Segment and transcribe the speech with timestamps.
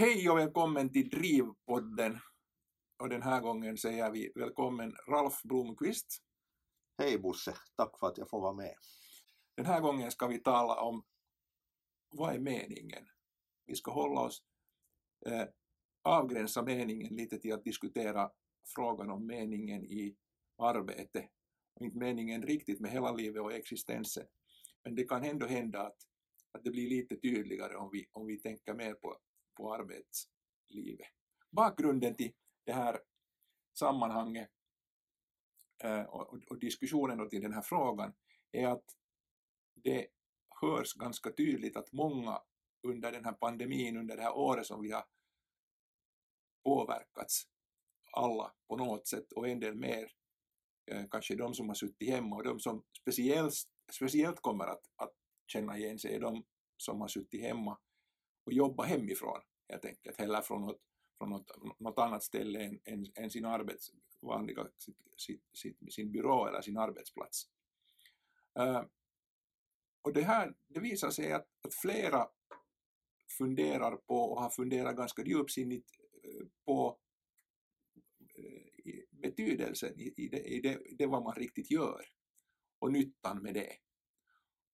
[0.00, 2.18] Hej och välkommen till Drivpodden.
[2.98, 6.22] Och den här gången säger vi välkommen Ralf Blomqvist.
[6.98, 8.74] Hej Bosse, tack för att jag får vara med.
[9.56, 11.04] Den här gången ska vi tala om
[12.08, 13.08] vad är meningen?
[13.66, 14.42] Vi ska hålla oss,
[15.26, 15.44] eh,
[16.02, 18.30] avgränsa meningen lite till att diskutera
[18.74, 20.16] frågan om meningen i
[20.58, 21.28] arbete.
[21.80, 24.26] Inte meningen riktigt med hela livet och existensen.
[24.84, 25.98] Men det kan ändå hända att,
[26.52, 29.18] att det blir lite tydligare om vi, om vi tänker mer på,
[29.58, 31.08] på arbetslivet.
[31.50, 32.32] Bakgrunden till
[32.64, 33.00] det här
[33.78, 34.50] sammanhanget
[35.82, 38.12] eh, och och, och diskussionen till den här frågan
[38.52, 38.84] är att
[39.74, 40.06] det
[40.60, 42.42] hörs ganska tydligt att många
[42.82, 45.04] under den här pandemin, under det här året som vi har
[46.64, 47.48] påverkats
[48.12, 50.12] alla på något sätt och en del mer,
[50.86, 53.54] eh, kanske de som har suttit hemma och de som speciellt,
[53.92, 55.14] speciellt kommer att, att
[55.46, 56.44] känna igen sig är de
[56.76, 57.78] som har suttit hemma
[58.48, 60.80] och jobba hemifrån helt enkelt, eller från något,
[61.18, 66.12] från något, något annat ställe än, än, än sin arbets, vanliga, sitt, sitt, sitt, sin
[66.12, 67.48] byrå eller sin arbetsplats.
[68.58, 68.82] Uh,
[70.02, 72.28] och det här det visar sig att, att flera
[73.38, 75.90] funderar på och har funderat ganska djupsinnigt
[76.22, 76.98] eh, på
[78.34, 82.06] eh, betydelsen i, i, det, i det, det vad man riktigt gör
[82.78, 83.72] och nyttan med det.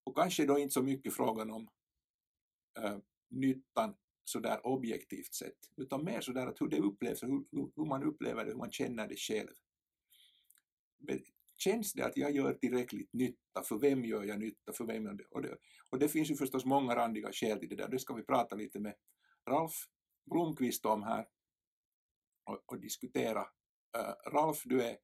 [0.05, 1.69] Och kanske då inte så mycket frågan om
[2.79, 2.99] äh,
[3.35, 7.45] nyttan sådär objektivt sett, utan mer sådär att hur det upplevs, hur,
[7.77, 9.49] hur man upplever det, hur man känner det själv.
[11.57, 13.63] Känns det att jag gör tillräckligt nytta?
[13.65, 14.73] För vem gör jag nytta?
[14.73, 15.25] För vem gör det?
[15.31, 15.57] Och, det,
[15.91, 17.89] och det finns ju förstås många randiga skäl till det där.
[17.89, 18.95] Det ska vi prata lite med
[19.51, 19.73] Ralf
[20.31, 21.27] Blomqvist om här
[22.45, 23.41] och, och diskutera.
[23.97, 24.97] Uh, Ralf, du är,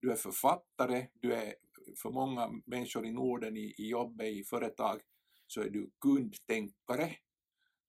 [0.00, 1.54] du är författare, du är
[2.02, 5.00] för många människor i Norden i, i jobbet, i företag,
[5.46, 7.16] så är du kundtänkare.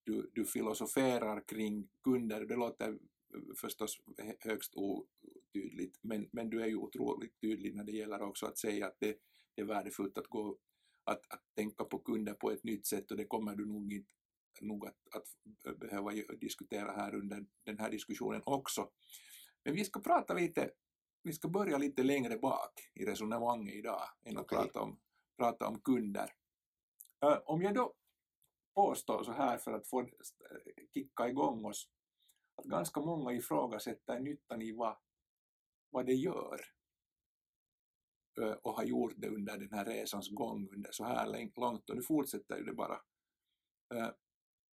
[0.06, 2.98] Du, du filosoferar kring kunder, det låter
[3.62, 4.02] förstås
[4.40, 8.88] högst otydligt, men, men du är ju otroligt tydlig när det gäller också att säga
[8.88, 9.18] att det,
[9.56, 10.58] det är värdefullt att, gå,
[11.04, 14.12] att, att tänka på kunder på ett nytt sätt och det kommer du nog inte
[14.62, 16.12] nog att, att behöva
[16.42, 18.90] diskutera här under den här diskussionen också.
[19.64, 20.72] Men vi ska prata lite,
[21.24, 24.58] vi ska börja lite längre bak i resonemanget idag än att okay.
[24.58, 25.00] prata, om,
[25.38, 26.30] prata om kunder.
[27.46, 27.94] Om jag då
[28.76, 30.08] påstå så här för att få eh,
[30.94, 31.90] kicka igång oss,
[32.56, 34.98] att ganska många ifrågasätter nyttan i vad,
[35.90, 36.62] vad det gör
[38.42, 41.96] eh, och har gjort det under den här resans gång under så här långt och
[41.96, 43.02] nu fortsätter det bara.
[43.94, 44.10] Eh,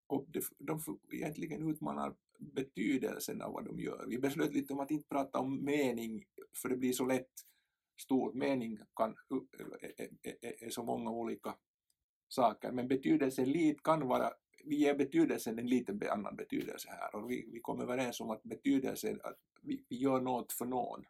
[0.07, 0.81] och de, de
[1.13, 4.07] egentligen utmanar betydelsen av vad de gör.
[4.09, 6.25] Vi beslöt lite om att inte prata om mening,
[6.63, 7.33] för det blir så lätt
[8.01, 8.35] stort.
[8.35, 9.17] Mening kan,
[9.97, 11.57] är, är, är så många olika
[12.33, 14.33] saker, men betydelsen kan vara,
[14.65, 18.43] vi ger betydelsen en liten annan betydelse här och vi, vi kom överens om att
[18.43, 21.05] betydelsen, att vi, vi gör något för någon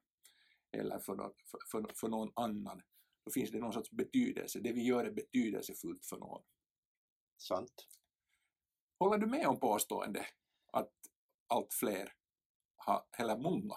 [0.73, 2.83] eller för, för, för, för någon annan.
[3.25, 6.43] Då finns det någon sorts betydelse, det vi gör är betydelsefullt för någon.
[7.37, 7.87] Sant.
[8.99, 10.27] Håller du med om påståendet
[10.73, 10.93] att
[11.47, 12.13] allt fler,
[12.77, 13.77] har, eller många,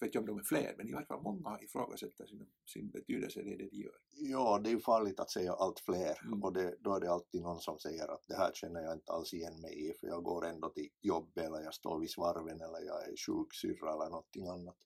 [0.00, 3.40] vet inte om de är fler, men i alla fall många ifrågasätter sin, sin betydelse
[3.40, 3.96] i det de gör?
[4.10, 6.42] Ja, det är ju farligt att säga allt fler mm.
[6.42, 9.12] och det, då är det alltid någon som säger att det här känner jag inte
[9.12, 12.60] alls igen mig i för jag går ändå till jobbet eller jag står vid svarven
[12.60, 14.78] eller jag är sjuksyrra eller någonting annat.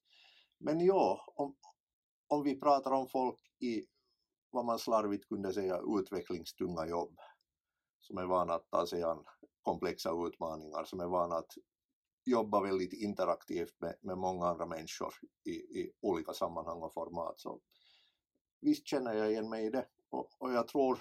[0.59, 1.57] Men ja, om,
[2.29, 3.87] om vi pratar om folk i
[4.51, 7.19] vad man slarvigt kunde säga utvecklingstunga jobb
[8.01, 9.25] som är vana att ta sig an
[9.63, 11.53] komplexa utmaningar, som är vana att
[12.31, 15.15] jobba väldigt interaktivt med, med många andra människor
[15.45, 17.41] i, i olika sammanhang och format.
[17.41, 17.61] Så
[18.61, 20.99] visst känner jag igen mig i det och, och jag tror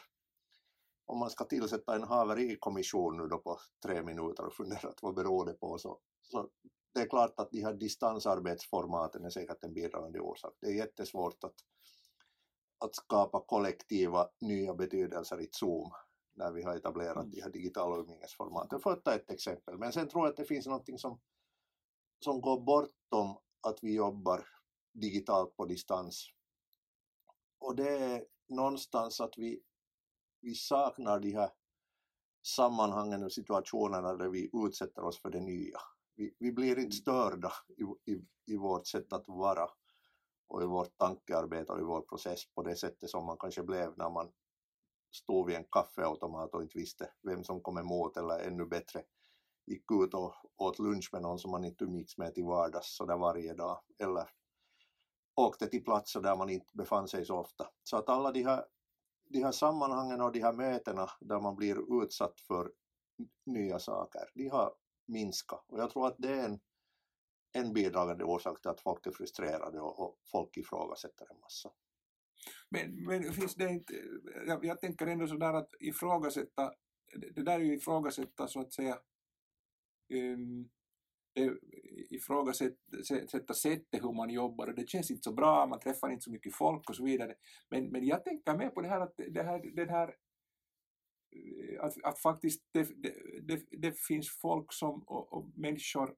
[1.06, 5.45] om man ska tillsätta en haverikommission nu då på tre minuter och fundera vad beror
[5.45, 6.50] det på så, så
[6.94, 10.53] det är klart att de här distansarbetsformaten är säkert en bidragande orsak.
[10.62, 11.56] Det är jättesvårt att,
[12.86, 15.92] att skapa kollektiva nya betydelser i Zoom
[16.39, 17.30] när vi har etablerat mm.
[17.30, 18.80] de här digitala umgängesformaten.
[18.80, 19.77] För att ta ett exempel.
[19.77, 21.19] Men sen tror jag att det finns någonting som,
[22.19, 24.45] som går bortom att vi jobbar
[24.94, 26.30] digitalt på distans.
[27.59, 29.62] Och det är någonstans att vi,
[30.41, 31.50] vi saknar de här
[32.45, 35.80] sammanhangen och situationerna där vi utsätter oss för det nya.
[36.15, 36.91] Vi, vi blir inte mm.
[36.91, 39.69] störda i, i, i vårt sätt att vara
[40.47, 43.97] och i vårt tankearbete och i vår process på det sättet som man kanske blev
[43.97, 44.31] när man
[45.11, 49.03] stod vid en kaffeautomat och inte visste vem som kom emot eller ännu bättre
[49.65, 53.17] gick ut och åt lunch med någon som man inte umgicks med till vardags sådär
[53.17, 54.29] varje dag eller
[55.35, 57.69] åkte till platser där man inte befann sig så ofta.
[57.83, 58.65] Så att alla de här,
[59.29, 62.71] de här sammanhangen och de här mötena där man blir utsatt för
[63.45, 64.73] nya saker, de har
[65.05, 65.65] minskat.
[65.67, 66.59] Och jag tror att det är en,
[67.51, 71.71] en bidragande orsak till att folk är frustrerade och, och folk ifrågasätter en massa.
[72.69, 73.94] Men, men finns det inte,
[74.47, 76.74] jag, jag tänker ändå sådär att ifrågasätta,
[77.36, 79.00] det där är ju ifrågasätta så att säga
[80.13, 80.69] ehm,
[81.39, 81.59] um,
[82.09, 86.31] ifrågasätta sättet hur man jobbar och det känns inte så bra, man träffar inte så
[86.31, 87.36] mycket folk och så vidare.
[87.69, 90.15] Men, men jag tänker mer på det här att det här, det här
[91.36, 92.88] eh, att, att faktiskt det,
[93.41, 96.15] det, det, finns folk som, och, och människor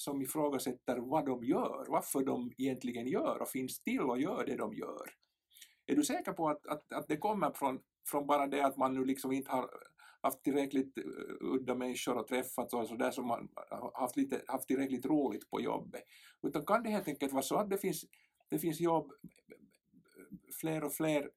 [0.00, 4.56] som ifrågasätter vad de gör, varför de egentligen gör och finns till och gör det
[4.56, 5.10] de gör.
[5.86, 8.94] Är du säker på att, att, att det kommer från, från bara det att man
[8.94, 9.70] nu liksom inte har
[10.20, 11.04] haft tillräckligt eh,
[11.40, 13.48] udda människor och träffats och sådär som man
[13.94, 16.02] haft, lite, haft tillräckligt roligt på jobbet.
[16.42, 18.04] Utan kan det helt enkelt vara så att det finns,
[18.50, 19.12] det finns jobb,
[20.60, 21.30] fler och fler,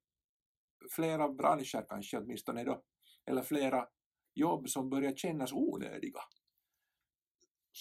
[0.91, 2.81] flera branscher kanske åtminstone då,
[3.25, 3.87] eller flera
[4.33, 6.19] jobb som börjar kännas onödiga?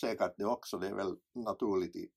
[0.00, 2.10] Säkert det också, det är väl naturligt i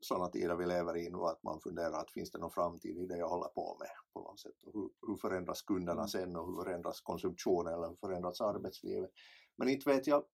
[0.00, 3.06] sådana tider vi lever i nu att man funderar att finns det någon framtid i
[3.06, 6.08] det jag håller på med på något sätt och hur, hur förändras kunderna mm.
[6.08, 9.10] sen och hur förändras konsumtionen eller hur förändras arbetslivet.
[9.56, 10.24] Men inte vet jag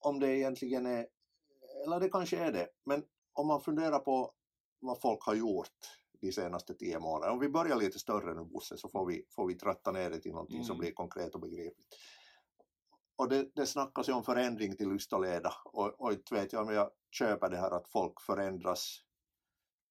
[0.00, 1.06] om det egentligen är,
[1.84, 4.32] eller det kanske är det, men om man funderar på
[4.80, 5.78] vad folk har gjort
[6.20, 9.46] de senaste tio månaderna, om vi börjar lite större nu Bosse så får vi, får
[9.46, 10.66] vi tratta ner det till någonting mm.
[10.66, 11.96] som blir konkret och begripligt
[13.22, 16.52] och det, det snackas ju om förändring till lust och leda och, och inte vet
[16.52, 18.98] jag om jag köper det här att folk förändras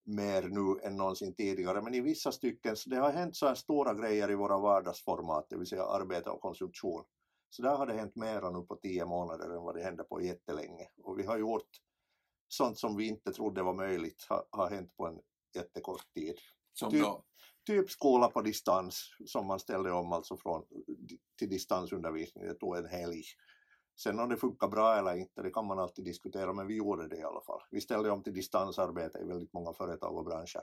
[0.06, 3.56] mer nu än någonsin tidigare men i vissa stycken så det har hänt så här
[3.56, 7.04] stora grejer i våra vardagsformat, det vill säga arbete och konsumtion.
[7.50, 10.22] Så där har det hänt mera nu på tio månader än vad det hände på
[10.22, 11.70] jättelänge och vi har gjort
[12.48, 15.20] sånt som vi inte trodde var möjligt har, har hänt på en
[15.56, 16.36] jättekort tid.
[16.74, 17.26] Som då?
[17.66, 20.64] Typ skola på distans som man ställde om alltså från,
[21.40, 23.24] till distansundervisning, det tog en helg.
[24.04, 27.08] Sen om det funkar bra eller inte, det kan man alltid diskutera, men vi gjorde
[27.08, 27.62] det i alla fall.
[27.72, 30.62] Vi ställde om till distansarbete i väldigt många företag och branscher.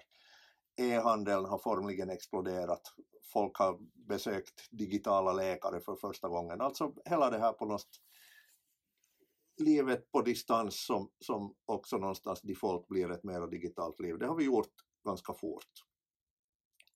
[0.77, 2.83] E-handeln har formligen exploderat.
[3.33, 3.79] Folk har
[4.09, 6.61] besökt digitala läkare för första gången.
[6.61, 7.89] Alltså hela det här på något
[9.57, 14.19] livet på distans som, som också någonstans default blir ett mer digitalt liv.
[14.19, 14.73] Det har vi gjort
[15.05, 15.88] ganska fort.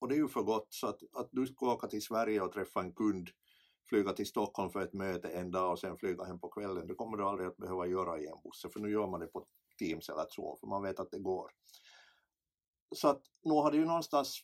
[0.02, 2.52] Och det är ju för gott så att, att du ska åka till Sverige och
[2.52, 3.28] träffa en kund,
[3.88, 6.94] flyga till Stockholm för ett möte en dag och sen flyga hem på kvällen, det
[6.94, 9.46] kommer du aldrig att behöva göra i en buss, för nu gör man det på
[9.78, 11.50] Teams eller så, för man vet att det går.
[12.94, 14.40] Så att nu har det ju någonstans,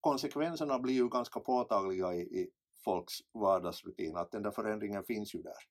[0.00, 2.50] konsekvenserna blir ju ganska påtagliga i, i
[2.84, 5.62] folks vardagsrutin, att den där förändringen finns ju där.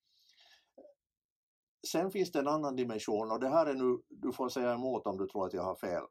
[1.88, 5.07] Sen finns det en annan dimension och det här är nu, du får säga emot
[5.07, 6.03] om du tror att jag har fel.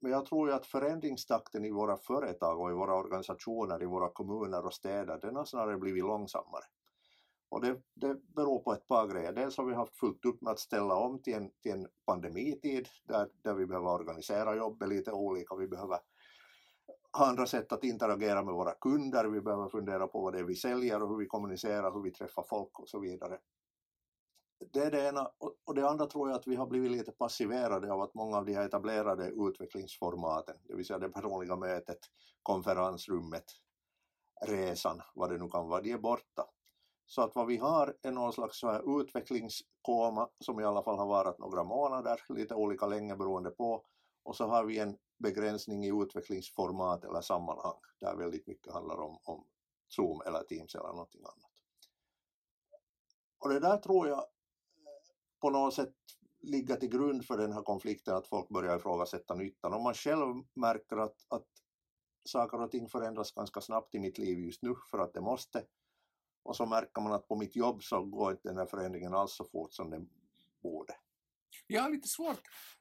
[0.00, 4.08] Men jag tror ju att förändringstakten i våra företag och i våra organisationer, i våra
[4.08, 6.64] kommuner och städer, den har snarare blivit långsammare.
[7.48, 9.32] Och det, det beror på ett par grejer.
[9.32, 12.88] Dels har vi haft fullt upp med att ställa om till en, till en pandemitid
[13.04, 15.56] där, där vi behöver organisera jobbet lite olika.
[15.56, 15.98] Vi behöver
[17.18, 19.24] ha andra sätt att interagera med våra kunder.
[19.24, 22.10] Vi behöver fundera på vad det är vi säljer och hur vi kommunicerar, hur vi
[22.10, 23.38] träffar folk och så vidare
[24.58, 25.30] det är det ena.
[25.64, 28.44] Och det andra tror jag att vi har blivit lite passiverade av att många av
[28.44, 31.98] de här etablerade utvecklingsformaten, det vill säga det personliga mötet,
[32.42, 33.44] konferensrummet,
[34.46, 36.46] resan, vad det nu kan vara, de är borta.
[37.06, 40.98] Så att vad vi har är någon slags så här utvecklingskoma som i alla fall
[40.98, 43.84] har varit några månader, lite olika länge beroende på,
[44.22, 49.18] och så har vi en begränsning i utvecklingsformat eller sammanhang där väldigt mycket handlar om,
[49.24, 49.44] om
[49.88, 51.50] Zoom eller Teams eller någonting annat.
[53.38, 54.24] Och det där tror jag
[55.40, 55.94] på något sätt
[56.42, 59.74] ligga till grund för den här konflikten att folk börjar ifrågasätta nyttan.
[59.74, 61.46] Om man själv märker att, att
[62.24, 65.64] saker och ting förändras ganska snabbt i mitt liv just nu för att det måste
[66.46, 69.32] och så märker man att på mitt jobb så går inte den här förändringen alls
[69.32, 70.08] så fort som den
[70.62, 70.94] borde.
[71.66, 72.40] Jag har lite svårt,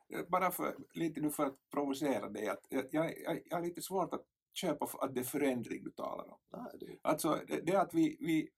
[0.09, 3.13] eh, bara för, lite nu för att provocera dig, att jag, jag,
[3.45, 6.37] jag har lite svårt att köpa att det är förändring du talar om.
[6.49, 6.97] Nej, det...
[7.01, 8.49] Alltså det, det att vi, vi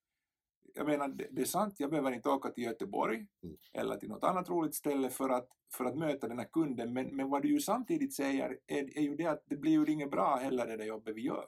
[0.77, 3.57] jag menar, det, är sant, jag behöver inte åka till Göteborg mm.
[3.73, 7.15] eller till något annat roligt ställe för att, för att möta den här kunden, men,
[7.15, 10.11] men vad du ju samtidigt säger är, är ju det att det blir ju inget
[10.11, 11.45] bra heller det där jobbet vi gör.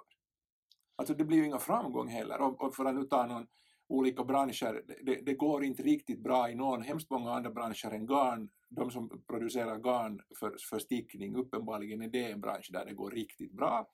[0.95, 3.47] Alltså det blir ju ingen framgång heller, och, och för att nu ta någon
[3.87, 8.05] olika branscher, det, det, går inte riktigt bra i någon, hemskt många andra branscher än
[8.05, 12.93] garn, de som producerar garn för, för stickning, uppenbarligen är det en bransch där det
[12.93, 13.87] går riktigt bra.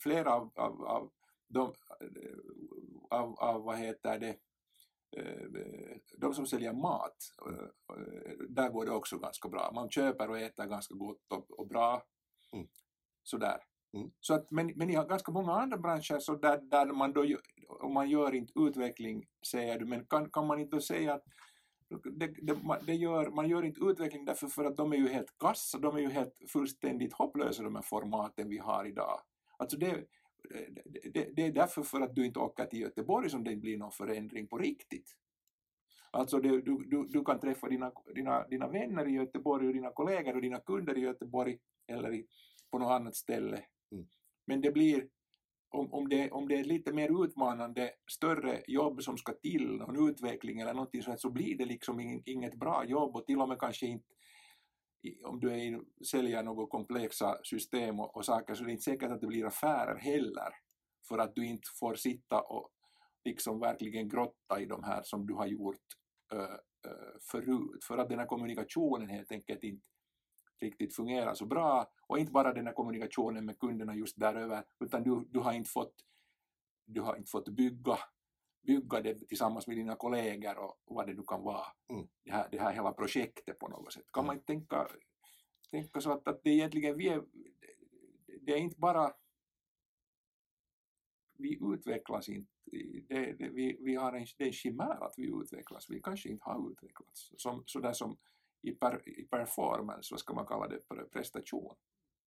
[0.00, 1.10] Flera av, av, av
[1.50, 1.72] de,
[3.10, 4.36] av, av vad heter det,
[5.16, 7.16] eh, de som säljer mat,
[7.46, 9.70] eh, där går det också ganska bra.
[9.74, 12.02] Man köper och äter ganska gott och, och bra.
[12.52, 12.68] Mm.
[13.22, 13.62] Sådär.
[13.92, 14.10] Mm.
[14.20, 17.24] Så att, men, men i ganska många andra branscher så där, där man då,
[17.68, 21.24] om man gör inte utveckling, säger du, men kan, kan man inte då säga att
[21.88, 25.38] det, det, det gör, man gör inte utveckling därför för att de är ju helt
[25.38, 29.20] kassa, de är ju helt fullständigt hopplösa de här formaten vi har idag.
[29.56, 30.04] Alltså det,
[31.12, 33.92] det, det är därför för att du inte åker till Göteborg som det blir någon
[33.92, 35.16] förändring på riktigt.
[36.10, 40.34] Alltså du, du, du kan träffa dina, dina, dina vänner i Göteborg och dina kollegor
[40.34, 42.26] och dina kunder i Göteborg eller i,
[42.70, 43.64] på något annat ställe.
[43.92, 44.06] Mm.
[44.46, 45.08] Men det blir,
[45.68, 50.08] om, om, det, om det är lite mer utmanande, större jobb som ska till, någon
[50.08, 53.58] utveckling eller någonting sånt, så blir det liksom inget bra jobb och till och med
[53.58, 54.14] kanske inte
[55.24, 59.10] om du är, säljer några komplexa system och, och saker så är det inte säkert
[59.10, 60.54] att det blir affärer heller.
[61.08, 62.70] För att du inte får sitta och
[63.24, 65.80] liksom verkligen grotta i de här som du har gjort
[66.34, 67.84] uh, uh, förut.
[67.84, 69.86] För att den här kommunikationen helt enkelt inte
[70.60, 71.90] riktigt fungerar så bra.
[72.06, 75.70] Och inte bara den här kommunikationen med kunderna just däröver utan du, du har inte
[75.70, 75.94] fått
[76.86, 77.98] du har inte fått bygga
[78.62, 82.08] bygga det tillsammans med dina kollegor och vad det nu kan vara, mm.
[82.24, 84.12] det, här, det här hela projektet på något sätt.
[84.12, 84.26] Kan mm.
[84.26, 84.88] man inte tänka,
[85.70, 87.24] tänka så att, att det egentligen vi är,
[88.40, 89.12] det är inte bara
[91.40, 92.50] vi utvecklas inte,
[93.08, 96.28] det, det, vi, vi har en, det är en chimär att vi utvecklas, vi kanske
[96.28, 98.16] inte har utvecklats som, sådär som
[98.62, 101.74] i, per, i performance, vad ska man kalla det, prestation.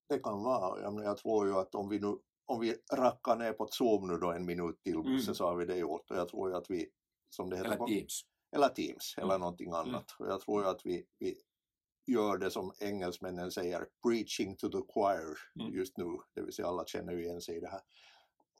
[0.10, 3.54] Det kan vara, jag, jag tror ju att om vi nu om vi rackar ner
[3.54, 5.20] på Zoom nu då en minut till mm.
[5.20, 6.90] så har vi det gjort och jag tror ju att vi
[7.30, 8.22] som det heter eller Teams
[8.56, 9.40] eller Teams eller mm.
[9.40, 10.04] någonting annat mm.
[10.20, 11.38] och jag tror ju att vi, vi
[12.08, 15.74] gör det som engelsmännen säger preaching to the choir mm.
[15.74, 17.82] just nu, det vill säga alla känner ju igen sig i det här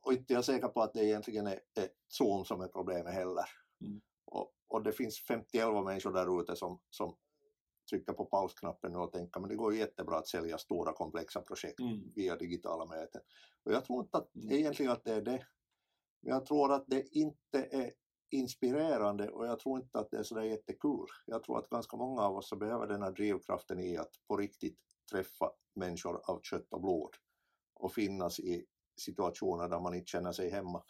[0.02, 3.46] och inte jag säker på att det egentligen är, är Zoom som är problemet heller
[3.82, 4.02] mm.
[4.26, 7.16] och, och det finns 51 människor där ute som, som
[7.90, 11.80] trycka på pausknappen och tänka men det går ju jättebra att sälja stora komplexa projekt
[11.80, 12.12] mm.
[12.16, 13.22] via digitala möten.
[13.64, 14.52] Och jag tror inte att, Mm.
[14.52, 15.46] egentligen att det är det.
[16.22, 17.94] Men jag tror att det inte är
[18.30, 21.08] inspirerande och jag tror inte att det är sådär jättekul.
[21.26, 24.80] Jag tror att ganska många av oss behöver den här drivkraften i att på riktigt
[25.12, 27.10] träffa människor av kött och blod
[27.74, 28.66] och finnas i
[28.98, 30.84] situationer där man inte känner sig hemma.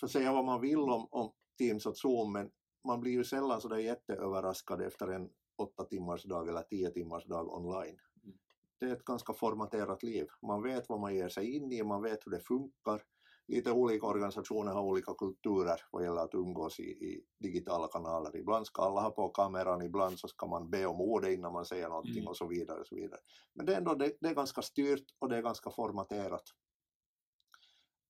[0.00, 2.50] För säga vad man vill om, om Teams och Zoom men
[2.84, 7.54] man blir ju sällan sådär jätteöverraskad efter en åtta timmars dag eller tio timmars dag
[7.54, 7.98] online.
[8.24, 8.38] Mm.
[8.80, 10.26] Det är ett ganska formaterat liv.
[10.42, 13.02] Man vet vad man ger sig in i, man vet hur det funkar.
[13.46, 18.36] Lite olika organisationer har olika kulturer vad gäller att umgås i, i digitala kanaler.
[18.36, 21.64] Ibland ska alla ha på kameran, ibland så ska man be om ordet innan man
[21.64, 22.28] säger någonting Mm.
[22.28, 22.80] och så vidare.
[22.80, 23.20] Och så vidare.
[23.54, 26.42] Men det är, ändå, det, det är ganska styrt och det är ganska formaterat.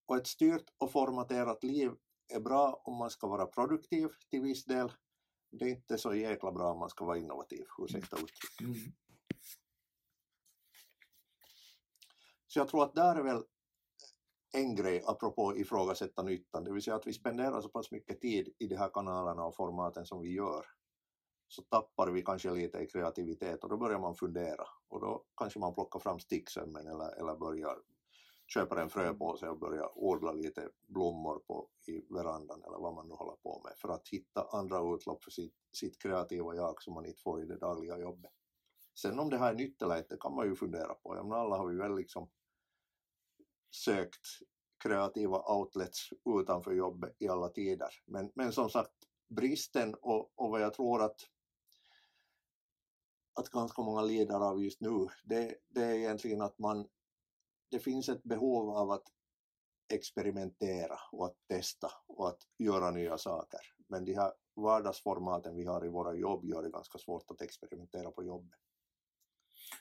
[0.07, 1.91] Och ett styrt och formaterat liv
[2.35, 4.93] är bra om man ska vara produktiv till viss del.
[5.51, 8.61] Det är inte så jäkla bra om man ska vara innovativ, ursäkta uttrycket.
[8.61, 8.93] Mm.
[12.47, 13.43] Så jag tror att där är väl
[14.53, 18.55] en grej apropå ifrågasätta nyttan, det vill säga att vi spenderar så pass mycket tid
[18.59, 20.67] i de här kanalerna och formaten som vi gör
[21.49, 25.59] så tappar vi kanske lite i kreativitet och då börjar man fundera och då kanske
[25.59, 27.77] man plockar fram sticksömmen eller, eller börjar
[28.55, 33.15] köper en fröpåse och börjar odla lite blommor på, i verandan eller vad man nu
[33.15, 37.07] håller på med för att hitta andra utlopp för sitt, sitt kreativa jag som man
[37.07, 38.31] inte får i det dagliga jobbet.
[38.95, 41.17] Sen om det här är nytt eller inte kan man ju fundera på.
[41.17, 42.31] Ja, men alla har vi väl liksom
[43.71, 44.27] sökt
[44.83, 47.89] kreativa outlets utanför jobbet i alla tider.
[48.05, 48.95] Men, men som sagt,
[49.29, 51.21] bristen och, och vad jag tror att
[53.35, 56.89] att ganska många lider av just nu, det, det är egentligen att man
[57.71, 59.05] det finns ett behov av att
[59.93, 63.61] experimentera och att testa och att göra nya saker.
[63.89, 68.11] Men de här vardagsformaten vi har i våra jobb gör det ganska svårt att experimentera
[68.11, 68.59] på jobbet.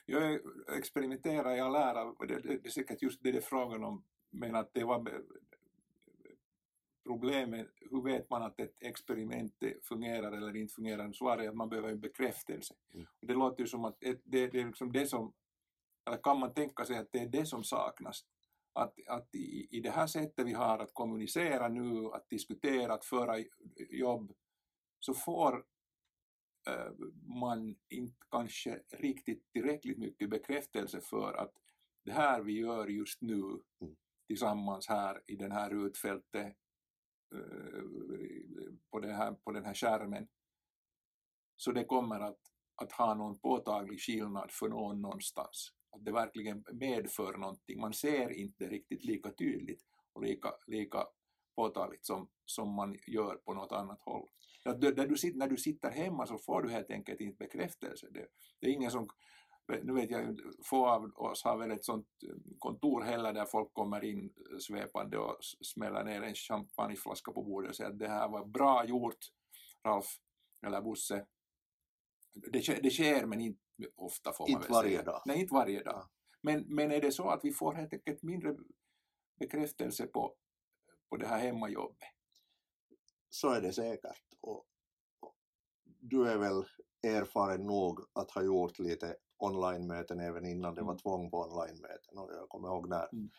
[0.06, 0.40] Jag
[0.76, 4.54] experimenterar, jag lär det, det, det är säkert just det det är frågan om, men
[4.54, 5.22] att det var
[7.04, 11.12] problemet, hur vet man att ett experiment fungerar eller inte fungerar?
[11.12, 12.74] Svaret är att man behöver en bekräftelse.
[12.94, 13.06] Mm.
[13.20, 15.32] Och det låter ju som att det, det, är liksom det som,
[16.22, 18.24] kan man tänka sig att det är det som saknas?
[18.72, 23.04] Att, att i, i det här sättet vi har att kommunicera nu, att diskutera, att
[23.04, 23.38] föra
[23.90, 24.32] jobb,
[25.00, 25.64] så får
[26.68, 26.92] eh,
[27.40, 31.52] man inte kanske riktigt tillräckligt mycket bekräftelse för att
[32.04, 33.42] det här vi gör just nu
[33.80, 33.96] Mm.
[34.26, 36.56] tillsammans här i den här utfältet
[37.34, 37.82] eh,
[38.90, 40.28] på, det här, på den här skärmen
[41.56, 42.40] så det kommer att,
[42.74, 45.72] att ha någon påtaglig skillnad för någon någonstans.
[45.90, 47.80] Att det verkligen medför någonting.
[47.80, 49.82] Man ser inte riktigt lika tydligt
[50.12, 51.06] och lika, lika
[51.56, 54.28] påtagligt som, som man gör på något annat håll.
[54.64, 58.06] Att där du, när du sitter hemma så får du helt enkelt inte bekräftelse.
[58.10, 58.26] Det,
[58.60, 59.08] det är ingen som
[59.82, 62.06] nu vet jag få av oss har väl ett sånt
[62.58, 67.76] kontor heller där folk kommer in svepande och smäller ner en champagneflaska på bordet och
[67.76, 69.18] säger att det här var bra gjort
[69.84, 70.06] Ralf
[70.66, 71.26] eller Bosse.
[72.34, 73.60] Det, det sker men inte
[73.96, 75.02] ofta får man inte väl varje säga.
[75.02, 75.22] dag.
[75.26, 76.08] Nej, inte varje dag.
[76.42, 78.56] Men, men är det så att vi får helt enkelt mindre
[79.40, 80.34] bekräftelse på,
[81.10, 81.98] på det här hemmajobbet?
[83.30, 84.22] Så är det säkert.
[84.40, 84.64] Och,
[85.20, 85.34] och
[85.84, 86.64] du är väl
[87.02, 90.98] erfaren nog att ha gjort lite online-möten även innan det var Mm.
[90.98, 92.18] tvång på online-möten.
[92.18, 93.30] Och jag kommer ihåg när, Mm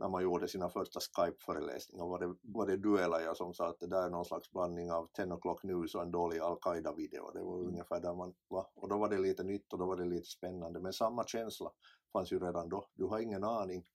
[0.00, 3.68] när man gjorde sina första Skype-föreläsningar var det, var det du eller jag som sa
[3.68, 7.30] att det där är någon slags blandning av 10 o'clock news och en dålig Al-Qaida-video.
[7.34, 7.68] Det var Mm.
[7.68, 8.66] ungefär där man var.
[8.74, 10.80] Och då var det lite nytt och då var det lite spännande.
[10.80, 11.70] Men samma känsla
[12.12, 12.84] fanns ju redan då.
[12.94, 13.86] Du har ingen aning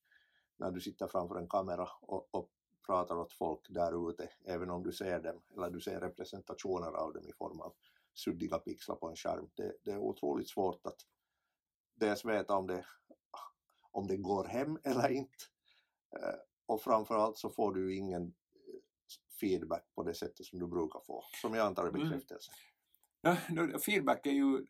[0.58, 2.50] när du sitter framför en kamera och, och
[2.86, 7.14] pratar åt folk där ute, även om du ser dem, eller du ser representationer av
[7.14, 7.74] dem i form av
[8.14, 9.50] suddiga pixlar på en skärm.
[9.56, 11.00] Det, det är otroligt svårt att
[11.96, 12.86] dels veta om det,
[13.92, 15.46] om det går hem eller inte.
[16.16, 16.36] Eh,
[16.68, 18.32] Och framförallt så får du ingen eh,
[19.40, 22.02] feedback på det sättet som du brukar få, som jag antar är Mm.
[22.02, 22.52] bekräftelse.
[23.22, 24.66] Ja, nu, feedback är ju,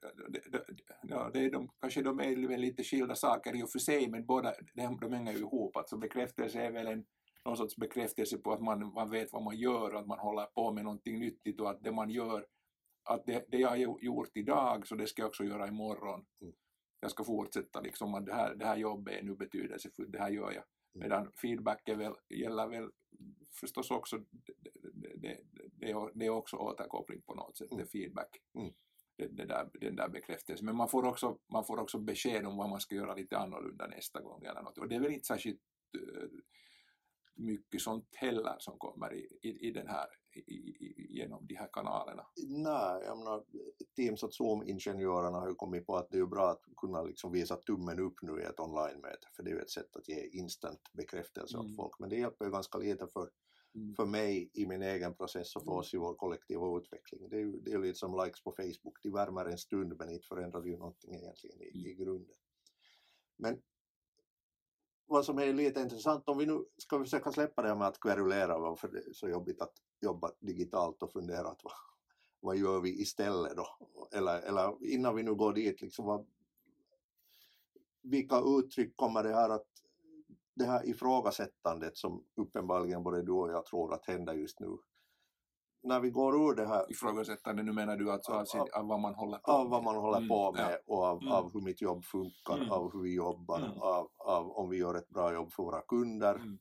[1.03, 4.25] ja, det är de, kanske de är lite skilda saker i och för sig, men
[4.25, 5.75] båda de, de hänger ju ihop.
[5.77, 7.05] Alltså bekräftelse är väl en,
[7.45, 10.71] någon sorts bekräftelse på att man, man vet vad man gör, att man håller på
[10.71, 12.45] med någonting nyttigt och att det man gör,
[13.03, 16.25] att det, det jag har gjort idag, så det ska jag också göra imorgon.
[16.41, 16.53] Mm.
[16.99, 20.29] Jag ska fortsätta liksom, att det här, det här jobbet är nu betydelsefullt, det här
[20.29, 20.63] gör jag.
[20.95, 21.07] Mm.
[21.07, 22.89] Medan feedback väl, gäller väl
[23.51, 24.17] förstås också,
[24.93, 25.37] det, det,
[26.13, 27.77] det, är, också återkoppling på något sätt, Mm.
[27.77, 28.41] det är feedback.
[28.53, 28.73] Mm.
[29.17, 30.65] Det, det där, den där bekräftelsen.
[30.65, 33.87] Men man får, också, man får också besked om vad man ska göra lite annorlunda
[33.87, 34.77] nästa gång eller något.
[34.77, 35.61] Och det är väl inte särskilt
[35.97, 36.27] eh,
[37.35, 42.25] mycket sånt heller som kommer i, i, i den här, i, genom de här kanalerna.
[42.47, 43.43] Nej, jag menar,
[43.95, 47.55] Teams och Zoom-ingenjörerna har ju kommit på att det är bra att kunna liksom visa
[47.55, 50.81] tummen upp nu i ett online-möte, för det är ju ett sätt att ge instant
[50.93, 51.69] bekräftelse Mm.
[51.71, 51.99] åt folk.
[51.99, 53.29] Men det hjälper ju ganska lite för,
[53.75, 53.95] Mm.
[53.95, 55.79] för mig i min egen process och för Mm.
[55.79, 57.29] oss i vår kollektiva utveckling.
[57.29, 60.09] Det är ju det är lite som likes på Facebook, de värmer en stund men
[60.09, 62.35] inte förändrar ju någonting egentligen i, i grunden.
[63.37, 63.61] Men
[65.07, 67.99] vad som är lite intressant, om vi nu ska försöka släppa det här med att
[67.99, 71.73] kverulera varför det är så jobbigt att jobba digitalt och fundera att vad,
[72.39, 73.67] vad gör vi istället då?
[74.11, 76.27] Eller, eller innan vi nu går dit, liksom vad,
[78.01, 79.67] vilka uttryck kommer det här att
[80.53, 84.77] det här ifrågasättandet som uppenbarligen både du och jag tror att händer just nu.
[85.85, 88.99] När vi går ur det här Ifrågasättande, nu menar du alltså av, sin, av vad
[88.99, 91.33] man håller på av vad man håller Mm, på med och av, Mm.
[91.33, 92.71] av hur mitt jobb funkar, Mm.
[92.71, 93.81] av hur vi jobbar, Mm.
[93.81, 96.57] av, av om vi gör ett bra jobb för våra kunder, Mm.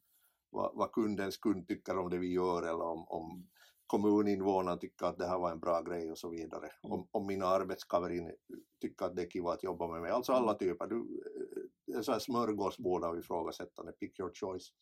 [0.50, 3.48] vad, vad kundens kund tycker om det vi gör eller om, om
[3.86, 6.68] kommuninvånarna tycker att det här var en bra grej och så vidare.
[6.84, 6.92] Mm.
[6.92, 8.32] Om, om mina arbetskaverin
[8.80, 10.10] tycker att det är kiva att jobba med mig.
[10.10, 10.86] Alltså alla typer.
[10.86, 14.72] Du, eh, en sån här smörgåsbord av ifrågasättande, pick your choice.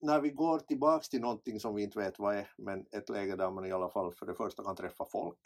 [0.00, 3.36] När vi går tillbaks till någonting som vi inte vet vad är, men ett läge
[3.36, 5.38] där man i alla fall för det första kan träffa folk,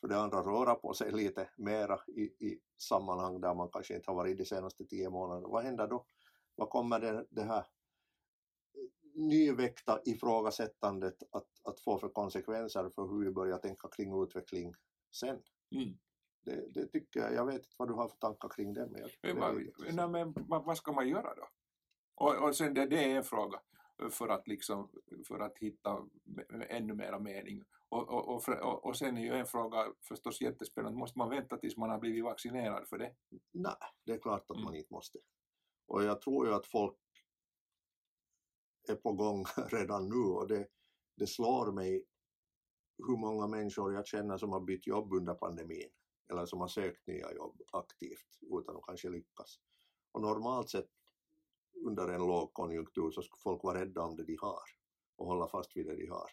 [0.00, 4.10] för det andra röra på sig lite mera i, i sammanhang där man kanske inte
[4.10, 5.48] har varit de senaste tio månaderna.
[5.48, 6.06] Vad händer då?
[6.54, 7.66] Vad kommer det, det här
[9.14, 14.74] nyväckta ifrågasättandet att, att få för konsekvenser för hur vi börjar tänka kring utveckling
[15.12, 15.42] sen?
[15.70, 15.98] Mm.
[16.44, 18.86] Det, det tycker jag, jag vet inte vad du har för tankar kring det.
[18.86, 20.12] Men jag, Men, det intressant.
[20.12, 21.48] nej, men vad ska man göra då?
[22.14, 23.60] Och, och sen det, det är en fråga
[24.10, 24.90] för att, liksom,
[25.28, 26.06] för att hitta
[26.68, 27.62] ännu mera mening.
[27.88, 31.76] Och, och, och, och sen är ju en fråga förstås jättespännande, måste man vänta tills
[31.76, 33.14] man har blivit vaccinerad för det?
[33.52, 34.64] Nej, det är klart att Mm.
[34.64, 35.18] man inte måste.
[35.86, 36.98] Och jag tror ju att folk
[38.88, 40.68] är på gång redan nu och det,
[41.16, 42.06] det slår mig
[42.98, 45.90] hur många människor jag känner som har bytt jobb under pandemin
[46.30, 49.60] eller som har sökt nya jobb aktivt utan att kanske lyckas.
[50.12, 50.88] Och normalt sett
[51.86, 54.62] under en lågkonjunktur så ska folk vara rädda om det de har
[55.16, 56.30] och hålla fast vid det de har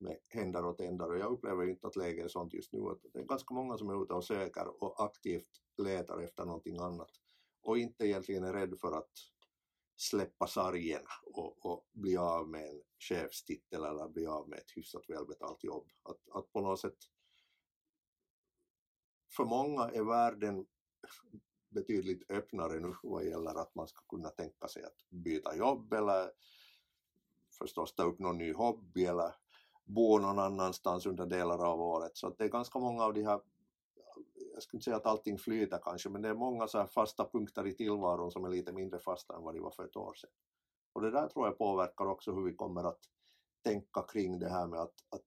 [0.00, 2.80] med händer och tänder och jag upplever inte att läget är sånt just nu.
[2.80, 5.48] Att det är ganska många som är ute och söker och aktivt
[5.82, 7.10] letar efter någonting annat
[7.62, 9.10] och inte egentligen är rädd för att
[9.96, 15.04] släppa sargen och, och bli av med en chefstitel eller bli av med ett hyfsat
[15.08, 15.88] välbetalt jobb.
[16.02, 16.98] Att, att på något sätt
[19.36, 20.66] för många är världen
[21.70, 26.30] betydligt öppnare nu vad gäller att man ska kunna tänka sig att byta jobb eller
[27.58, 29.34] förstås ta upp någon ny hobby eller
[29.84, 32.16] bo någon annanstans under delar av året.
[32.16, 33.40] Så det är ganska många av de här,
[34.54, 37.24] jag skulle inte säga att allting flyter kanske, men det är många så här fasta
[37.24, 40.14] punkter i tillvaron som är lite mindre fasta än vad de var för ett år
[40.14, 40.30] sedan.
[40.92, 43.00] Och det där tror jag påverkar också hur vi kommer att
[43.62, 45.24] tänka kring det här med att, att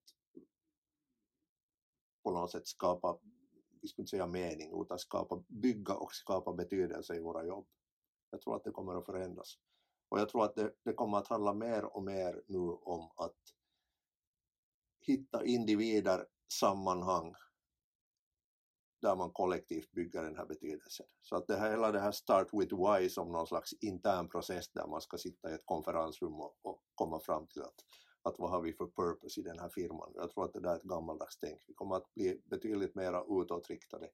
[2.23, 3.17] på något sätt skapa
[3.83, 7.67] vi skulle inte säga mening, utan skapa, bygga och skapa betydelse i våra jobb.
[8.29, 9.57] Jag tror att det kommer att förändras.
[10.09, 13.37] Och jag tror att det, det kommer att handla mer och mer nu om att
[14.99, 17.33] hitta individer, sammanhang,
[19.01, 21.05] där man kollektivt bygger den här betydelsen.
[21.21, 24.69] Så att det här, hela det här start with why som någon slags intern process
[24.69, 27.75] där man ska sitta i ett konferensrum och, och komma fram till att,
[28.23, 30.11] att vad har vi för purpose i den här firman.
[30.15, 31.63] Jag tror att det där är ett gammaldags tänk.
[31.67, 34.09] Vi kommer att bli betydligt mer utåtriktade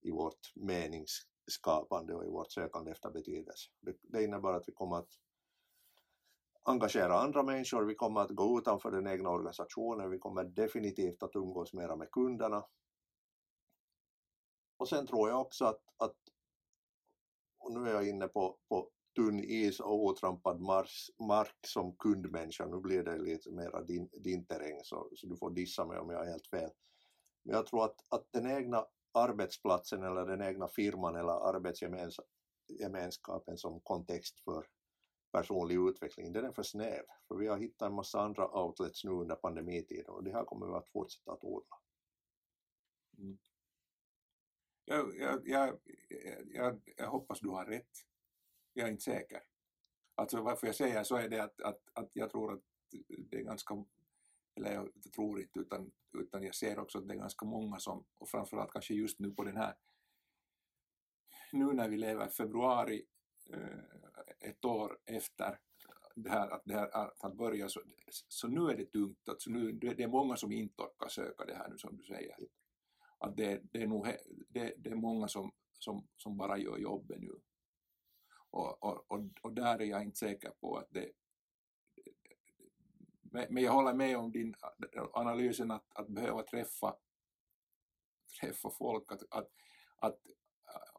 [0.00, 3.70] i vårt meningsskapande och i vårt sökande efter betydelse.
[4.02, 5.10] Det, innebär att vi kommer att
[6.62, 11.36] engagera andra människor, vi kommer att gå utanför den egna organisationen, vi kommer definitivt att
[11.36, 12.66] umgås mera med kunderna,
[14.76, 16.16] och sen tror jag också att, att
[17.58, 22.66] och nu är jag inne på, på tunn is och otrampad mars, mark som kundmänniska,
[22.66, 26.10] nu blir det lite mera din, din terräng så, så du får dissa mig om
[26.10, 26.70] jag har helt fel.
[27.44, 33.80] Men jag tror att, att den egna arbetsplatsen eller den egna firman eller arbetsgemenskapen som
[33.80, 34.66] kontext för
[35.32, 37.04] personlig utveckling, den är för snäv.
[37.28, 40.66] För vi har hittat en massa andra outlets nu under pandemitiden och det här kommer
[40.66, 41.76] vi att fortsätta att odla.
[43.18, 43.38] Mm
[44.86, 45.78] jag, jag, jag,
[46.48, 47.90] jag, jag hoppas du har rätt.
[48.76, 49.42] Jag är inte säker.
[50.14, 52.60] Alltså varför jag säger så är det att, att, att jag tror att
[53.18, 53.84] det är ganska,
[54.56, 58.04] eller jag tror inte utan, utan jag ser också att det är ganska många som,
[58.18, 59.74] och framförallt kanske just nu på den här,
[61.52, 63.06] nu när vi lever februari,
[63.52, 65.58] eh, ett år efter
[66.14, 67.80] det här, att det här att börja så,
[68.28, 71.54] så nu är det tungt, alltså nu, det är många som inte orkar söka det
[71.54, 72.36] här nu som du säger
[73.18, 74.06] att det, det, är, nog,
[74.48, 77.40] det, det, är många som, som, som bara gör jobbet nu.
[78.56, 81.10] Och, och, och, och, där är jag inte säker på att det...
[83.48, 84.54] Men jag håller med om din
[85.12, 86.96] analysen att, att behöva träffa,
[88.40, 89.48] träffa folk, att, att,
[89.96, 90.18] att,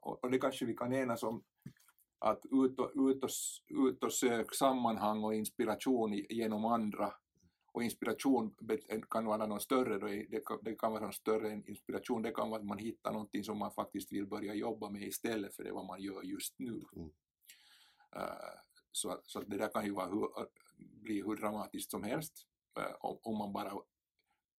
[0.01, 1.43] och det kanske vi kan enas om,
[2.19, 3.29] att ut och, ut och,
[3.67, 7.13] ut och sök sammanhang och inspiration genom andra
[7.71, 8.55] och inspiration
[9.09, 12.49] kan vara någon större, då, det, kan, det kan vara någon större inspiration, det kan
[12.49, 15.71] vara att man hittar någonting som man faktiskt vill börja jobba med istället för det
[15.71, 16.85] vad man gör just nu.
[16.95, 17.09] Mm.
[18.91, 20.27] Så, så det där kan ju vara hur,
[20.77, 22.47] bli hur dramatiskt som helst
[22.79, 23.73] eh, om, om, man bara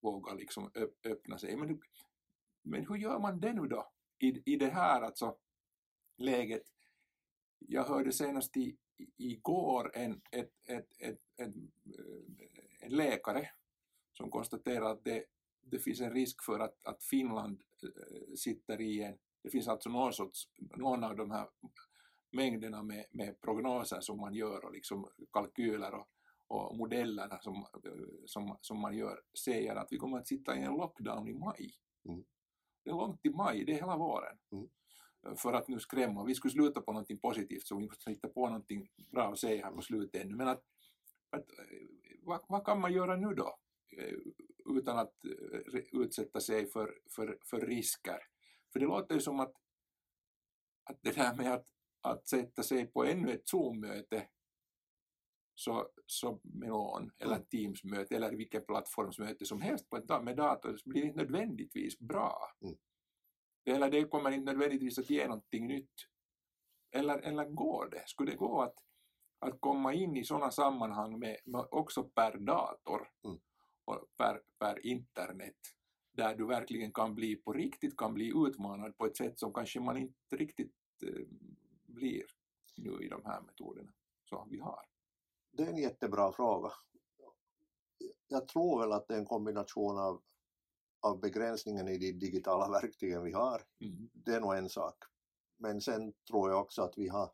[0.01, 0.71] vågar liksom
[1.05, 1.57] öppna sig.
[1.57, 1.81] Men,
[2.63, 3.93] men hur gör man det nu då?
[4.19, 5.37] I, i det här alltså
[6.17, 6.63] läget.
[7.59, 8.77] Jag hörde senast i,
[9.17, 11.55] igår en, ett, ett, ett, ett,
[11.99, 13.51] eh, en läkare
[14.13, 15.25] som konstaterar att det,
[15.61, 19.91] det finns en risk för att, att Finland eh, sitter i en, det finns alltså
[19.91, 21.49] någon, sorts, någon av de här
[22.31, 26.09] mängderna med, med prognoser som man gör och liksom kalkyler och,
[26.47, 27.67] och modellerna som,
[28.27, 31.75] som, som man gör säger att vi kommer att sitta i en lockdown i maj.
[32.09, 32.25] Mm.
[32.85, 34.39] Det är långt till maj, det är hela våren.
[34.53, 34.69] Mm.
[35.37, 38.47] För att nu skrämma, vi skulle sluta på någonting positivt så vi måste hitta på
[38.47, 40.37] någonting bra att säga här på slutet ännu.
[40.37, 40.63] Men att,
[41.31, 41.47] att
[42.23, 43.59] vad, vad kan man göra nu då?
[43.99, 44.19] Eh,
[44.77, 48.19] utan att eh, utsätta sig för, för, för risker.
[48.73, 49.53] För det låter ju som att,
[50.85, 51.67] att det där med att,
[52.01, 54.29] att sätta sig på ännu ett Zoom-möte
[55.55, 57.47] så, så med någon, eller mm.
[57.47, 61.99] Teams-möte eller vilken plattformsmöte som helst på ett, med dator, så blir det inte nödvändigtvis
[61.99, 62.39] bra.
[62.63, 62.77] Mm.
[63.65, 65.95] Eller det kommer inte nödvändigtvis att ge någonting nytt.
[66.91, 68.03] Eller, eller går det?
[68.07, 68.75] Skulle det gå att
[69.39, 73.39] att komma in i sådana sammanhang med, med också per dator mm.
[73.85, 75.57] och per, per internet
[76.13, 79.81] där du verkligen kan bli på riktigt kan bli utmanad på ett sätt som kanske
[79.81, 81.27] man inte riktigt eh,
[81.89, 82.25] blir
[82.77, 83.93] nu i de här metoderna
[84.29, 84.81] som vi har.
[85.53, 86.73] Det är en jättebra fråga.
[88.29, 90.23] Jag tror väl att det är en kombination av,
[91.01, 93.63] av begränsningen i de digitala verktygen vi har.
[93.81, 94.11] Mm.
[94.13, 95.05] Det är nog en sak.
[95.57, 97.33] Men sen tror jag också att vi har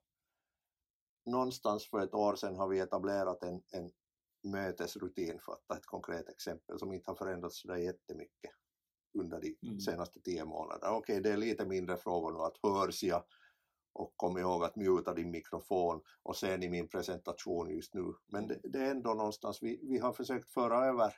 [1.26, 3.92] någonstans för ett år sedan har vi etablerat en, en
[4.42, 8.50] mötesrutin, för att ta ett konkret exempel, som inte har förändrats sådär jättemycket
[9.18, 9.80] under de mm.
[9.80, 10.92] senaste tio månaderna.
[10.92, 13.24] Okej, okay, det är lite mindre frågor nu, att hörs jag
[13.94, 18.14] och kom ihåg att muta din mikrofon och sen i min presentation just nu.
[18.26, 21.14] Men det, det, är ändå någonstans, vi, vi har försökt föra över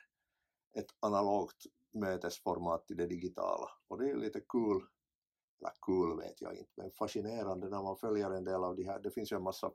[0.73, 1.63] ett analogt
[1.93, 4.81] mötesformat till det digitala och det är lite kul,
[5.59, 8.99] eller kul vet jag inte, men fascinerande när man följer en del av de här,
[8.99, 9.71] det finns ju en massa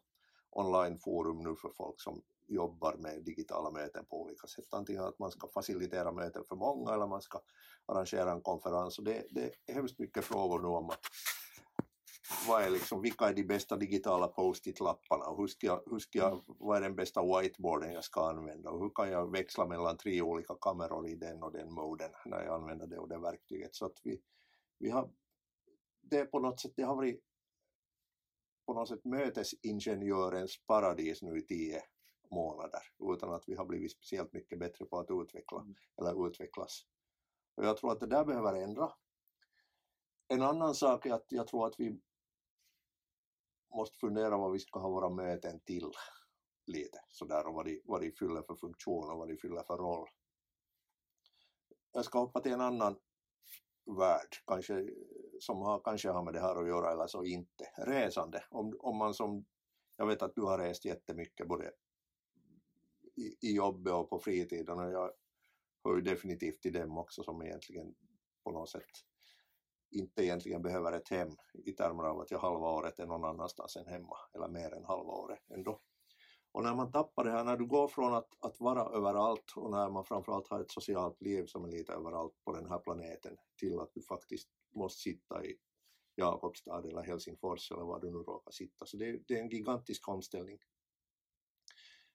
[0.50, 4.74] onlineforum nu för folk som jobbar med digitala möten på olika sätt.
[4.74, 7.40] Antingen att man ska facilitera möten för många eller man ska
[7.86, 8.98] arrangera en konferens.
[8.98, 11.00] Och det, det är hemskt mycket frågor nu om att
[12.48, 16.18] vad är liksom, vilka är de bästa digitala post-it-lapparna och hur ska, jag, hur ska
[16.18, 19.96] jag, vad är den bästa whiteboarden jag ska använda och hur kan jag växla mellan
[19.96, 23.74] tre olika kameror i den och den moden när jag använder det och det verktyget.
[23.74, 24.22] Så att vi,
[24.78, 25.10] Vi har,
[26.00, 27.20] det är på något sätt, det har varit
[28.66, 31.82] på något sätt mötesingenjörens paradis nu i tio
[32.30, 32.82] månader
[33.14, 35.74] utan att vi har blivit speciellt mycket bättre på att utveckla mm.
[35.98, 36.86] eller utvecklas.
[37.54, 38.92] Och jag tror att det där behöver ändra.
[40.28, 42.00] En annan sak är att jag tror att vi
[43.74, 45.90] måste fundera vad vi ska ha våra möten till
[46.66, 49.76] lite sådär och vad de, vad de fyller för funktion och vad de fyller för
[49.76, 50.08] roll.
[51.92, 52.98] Jag ska hoppa till en annan
[53.98, 54.88] värld, kanske,
[55.40, 57.64] som har, kanske har med det här att göra eller så inte.
[57.76, 58.44] Resande.
[58.50, 59.44] Om, om man som,
[59.96, 61.72] jag vet att du har rest jättemycket både
[63.16, 65.12] i, i jobbet och på fritiden och jag
[65.84, 67.94] hör ju definitivt till dem också som egentligen
[68.44, 68.90] på något sätt
[69.92, 73.76] inte egentligen behöver ett hem i termer av att jag halva året är någon annanstans
[73.76, 75.80] än hemma, eller mer än halva året ändå.
[76.52, 79.70] Och när man tappar det här, när du går från att, att vara överallt och
[79.70, 83.36] när man framförallt har ett socialt liv som är lite överallt på den här planeten
[83.56, 85.58] till att du faktiskt måste sitta i
[86.14, 88.86] Jakobstad eller Helsingfors eller var du nu råkar sitta.
[88.86, 90.58] Så det, det är en gigantisk omställning.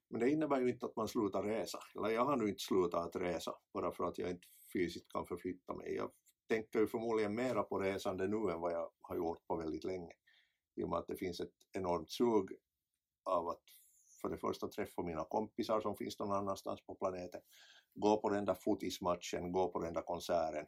[0.09, 1.79] Men det innebär ju inte att man slutar resa.
[1.95, 5.25] Eller jag har nu inte slutat att resa bara för att jag inte fysiskt kan
[5.25, 5.95] förflytta mig.
[5.95, 6.11] Jag
[6.47, 10.11] tänker ju förmodligen mera på resande nu än vad jag har gjort på väldigt länge.
[10.75, 12.51] I och med att det finns ett enormt sug
[13.23, 13.63] av att
[14.21, 17.41] för det första träffa mina kompisar som finns någon annanstans på planeten,
[17.93, 20.65] gå på den där fotismatchen, gå på den där konserten,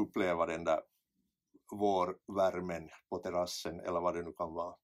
[0.00, 0.80] uppleva den där
[1.72, 4.76] vårvärmen på terrassen eller vad det nu kan vara.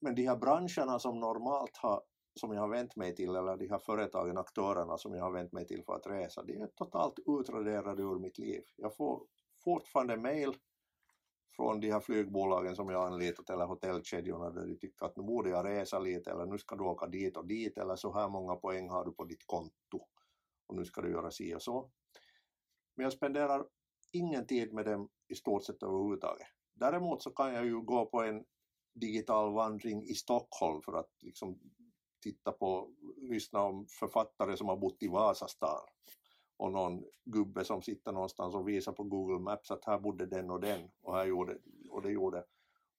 [0.00, 2.02] Men de här branscherna som normalt har,
[2.40, 5.52] som jag har vänt mig till, eller de här företagen, aktörerna som jag har vänt
[5.52, 8.62] mig till för att resa, de är totalt utraderade ur mitt liv.
[8.76, 9.26] Jag får
[9.64, 10.54] fortfarande mail
[11.56, 15.50] från de här flygbolagen som jag anlitat eller hotellkedjorna där de tycker att nu borde
[15.50, 18.56] jag resa lite eller nu ska du åka dit och dit eller så här många
[18.56, 20.06] poäng har du på ditt konto
[20.66, 21.90] och nu ska du göra si och så.
[22.96, 23.66] Men jag spenderar
[24.12, 26.46] ingen tid med dem i stort sett överhuvudtaget.
[26.74, 28.44] Däremot så kan jag ju gå på en
[28.94, 31.58] digital vandring i Stockholm för att liksom
[32.24, 35.80] titta på, lyssna om författare som har bott i Vasastan
[36.56, 40.50] och någon gubbe som sitter någonstans och visar på Google Maps att här bodde den
[40.50, 41.58] och den och, här gjorde,
[41.90, 42.44] och det gjorde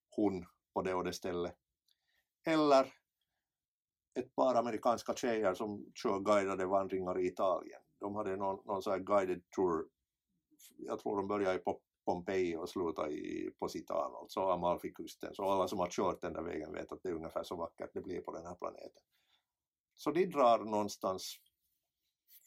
[0.09, 1.55] hon på det och det stället.
[2.45, 2.93] Eller
[4.15, 7.81] ett par amerikanska tjejer som kör guidade vandringar i Italien.
[7.99, 9.87] De hade någon, någon sån här guided tour,
[10.77, 11.61] jag tror de började i
[12.05, 15.35] Pompeji och sluta i Positano, alltså Amalfikusten.
[15.35, 17.89] Så alla som har kört den där vägen vet att det är ungefär så vackert
[17.93, 19.01] det blir på den här planeten.
[19.95, 21.35] Så de drar någonstans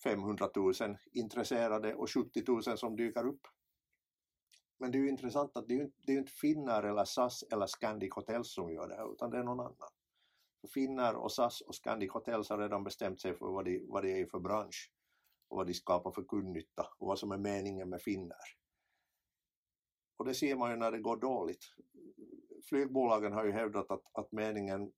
[0.03, 0.75] 500 000
[1.13, 3.47] intresserade och 70 000 som dyker upp.
[4.79, 7.43] Men det är ju intressant att det är ju, det är inte Finnair eller SAS
[7.53, 9.89] eller Scandic Hotels som gör det här utan det är någon annan.
[10.61, 14.03] Finnar Finnair och SAS och Scandic Hotels har redan bestämt sig för vad de, vad
[14.03, 14.93] det är för bransch
[15.49, 18.58] och vad de skapar för kundnytta och vad som är meningen med Finnair.
[20.19, 21.65] Och det ser man ju när det går dåligt.
[22.69, 24.93] Flygbolagen har ju hävdat att, att meningen,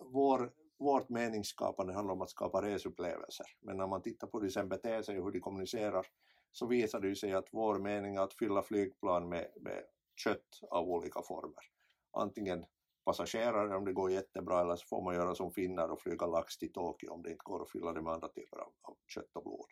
[0.00, 3.46] vår vårt meningsskapande handlar om att skapa resupplevelser.
[3.60, 6.06] Men när man tittar på hur de sen beter sig och hur de kommunicerar
[6.52, 9.84] så visar det sig att vår mening är att fylla flygplan med, med
[10.16, 11.64] kött av olika former.
[12.12, 12.64] Antingen
[13.04, 16.58] passagerare om det går jättebra eller så får man göra som finnar och flyga lax
[16.58, 19.36] till Tokyo om det inte går att fylla det med andra typer av, av kött
[19.36, 19.66] och blod.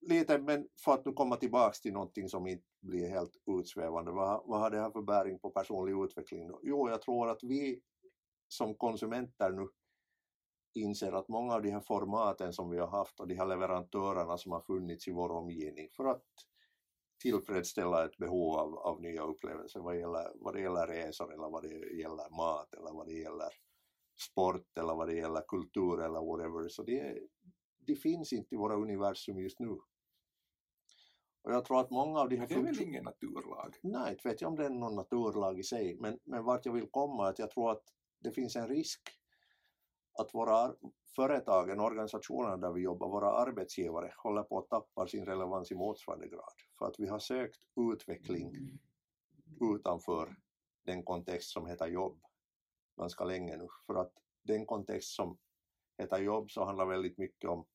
[0.00, 4.42] Lite, men för att nu komma tillbaks till någonting som inte blir helt utsvävande, vad,
[4.46, 6.60] vad har det här för bäring på personlig utveckling då?
[6.62, 7.80] Jo, jag tror att vi
[8.48, 9.68] som konsumenter nu
[10.74, 14.38] inser att många av de här formaten som vi har haft och de här leverantörerna
[14.38, 16.24] som har funnits i vår omgivning för att
[17.22, 21.62] tillfredsställa ett behov av, av nya upplevelser vad, gäller, vad det gäller resor eller vad
[21.62, 23.48] det gäller mat eller vad det gäller
[24.30, 26.68] sport eller vad det gäller kultur eller whatever.
[26.68, 27.18] Så det,
[27.86, 29.78] det finns inte i våra universum just nu.
[31.42, 32.46] Och jag tror att många av de här...
[32.46, 33.74] Det är väl ingen naturlag?
[33.82, 36.72] Nej, inte vet jag om det är någon naturlag i sig, men, men vart jag
[36.72, 37.82] vill komma är att jag tror att
[38.20, 39.00] det finns en risk
[40.18, 40.74] att våra
[41.16, 46.28] företagen, organisationerna där vi jobbar, våra arbetsgivare håller på att tappa sin relevans i motsvarande
[46.28, 46.54] grad.
[46.78, 47.60] För att vi har sökt
[47.92, 48.78] utveckling
[49.60, 50.36] utanför
[50.84, 52.20] den kontext som heter jobb
[52.96, 53.68] ganska länge nu.
[53.86, 55.38] För att den kontext som
[55.98, 57.66] heter jobb så handlar väldigt mycket om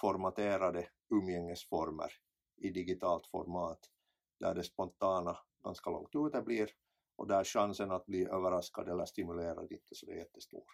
[0.00, 2.12] formaterade umgängesformer
[2.56, 3.78] i digitalt format
[4.40, 6.70] där det spontana ganska långt ute blir
[7.16, 10.64] och där chansen att bli överraskad eller stimulerad inte så är jättestor.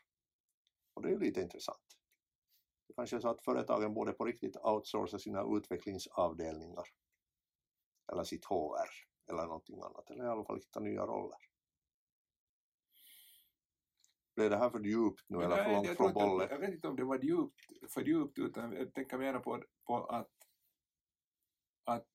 [0.95, 1.99] Och det är ju lite intressant.
[2.89, 6.85] Det kanske är så att företagen borde på riktigt outsourca sina utvecklingsavdelningar
[8.13, 8.89] eller sitt HR
[9.31, 11.39] eller någonting annat, eller i alla fall hitta nya roller.
[14.35, 16.49] Blev det här för djupt nu eller för långt från bollen?
[16.51, 20.05] Jag vet inte om det var djupt, för djupt utan jag tänker mera på, på
[20.05, 20.33] att,
[21.85, 22.07] att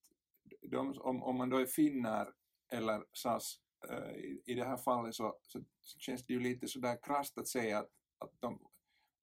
[0.62, 2.34] de, om, om man då är finnar
[2.72, 3.60] eller SAS
[3.92, 7.38] uh, i, i det här fallet så, så, så, känns det ju lite sådär krasst
[7.38, 8.60] att säga att, att de,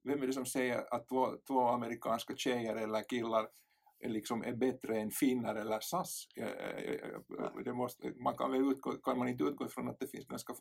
[0.03, 3.47] vem är det som säger att två, två amerikanska tjejer eller killar
[3.99, 6.27] är, liksom är bättre än finnar eller SAS?
[7.65, 10.53] Det måste, man kan, väl utgå, kan man inte utgå ifrån att det finns ganska,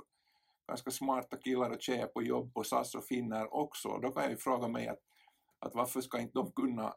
[0.67, 3.99] ganska smarta killar och tjejer på jobb på SAS och finnar också?
[3.99, 5.01] Då kan jag ju fråga mig att,
[5.59, 6.95] att varför ska inte de kunna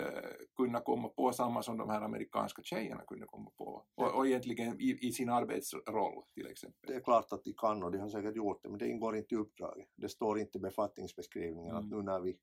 [0.00, 3.86] eh, kunna komma på samma som de här amerikanska tjejerna kunde komma på.
[3.94, 6.90] Och, och egentligen i, i, sin arbetsroll till exempel.
[6.90, 9.16] Det är klart att de kan och de har säkert gjort det, men det ingår
[9.16, 9.88] inte i uppdraget.
[9.96, 11.84] Det står inte i befattningsbeskrivningen mm.
[11.84, 12.38] att nu när vi,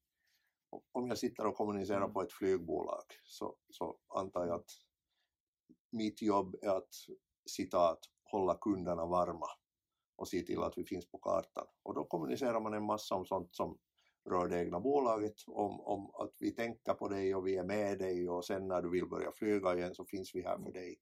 [0.91, 2.13] om jag sitter och kommunicerar mm.
[2.13, 4.69] på ett flygbolag så, så antar jag att
[5.91, 6.93] mitt jobb är att
[7.45, 9.47] citat hålla kunderna varma
[10.21, 11.65] och se till att vi finns på kartan.
[11.83, 13.77] Och då kommunicerar man en massa om sånt som
[14.29, 17.99] rör det egna bolaget, om, om att vi tänker på dig och vi är med
[17.99, 20.99] dig och sen när du vill börja flyga igen så finns vi här för dig.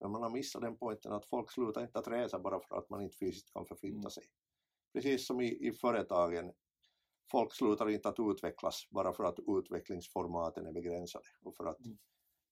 [0.00, 2.90] Men man har missat den poängen att folk slutar inte att resa bara för att
[2.90, 4.10] man inte fysiskt kan förflytta mm.
[4.10, 4.24] sig.
[4.92, 6.52] Precis som i, i företagen,
[7.30, 11.98] folk slutar inte att utvecklas bara för att utvecklingsformaten är begränsade och för att mm.